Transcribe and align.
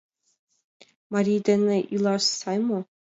Марий 1.13 1.41
дене 1.47 1.77
илаш 1.93 2.23
сай 2.39 2.57
мо? 2.67 2.79